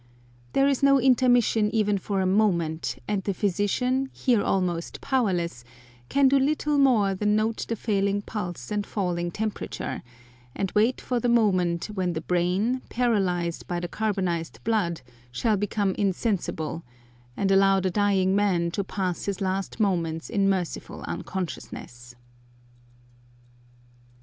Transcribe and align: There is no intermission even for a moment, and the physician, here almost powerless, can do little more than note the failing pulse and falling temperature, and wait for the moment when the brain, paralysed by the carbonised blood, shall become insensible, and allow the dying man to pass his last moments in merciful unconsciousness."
There 0.53 0.67
is 0.67 0.81
no 0.81 0.99
intermission 0.99 1.69
even 1.75 1.99
for 1.99 2.21
a 2.21 2.25
moment, 2.25 2.97
and 3.07 3.23
the 3.23 3.35
physician, 3.35 4.09
here 4.11 4.41
almost 4.41 4.99
powerless, 4.99 5.63
can 6.09 6.27
do 6.27 6.39
little 6.39 6.79
more 6.79 7.13
than 7.13 7.35
note 7.35 7.67
the 7.69 7.75
failing 7.75 8.23
pulse 8.23 8.71
and 8.71 8.83
falling 8.83 9.29
temperature, 9.29 10.01
and 10.55 10.71
wait 10.71 10.99
for 10.99 11.19
the 11.19 11.29
moment 11.29 11.85
when 11.93 12.13
the 12.13 12.21
brain, 12.21 12.81
paralysed 12.89 13.67
by 13.67 13.79
the 13.79 13.87
carbonised 13.87 14.63
blood, 14.63 15.01
shall 15.31 15.55
become 15.55 15.91
insensible, 15.99 16.83
and 17.37 17.51
allow 17.51 17.79
the 17.79 17.91
dying 17.91 18.35
man 18.35 18.71
to 18.71 18.83
pass 18.83 19.25
his 19.25 19.39
last 19.39 19.79
moments 19.79 20.31
in 20.31 20.49
merciful 20.49 21.03
unconsciousness." 21.07 22.15